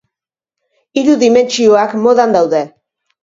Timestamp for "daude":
2.39-2.63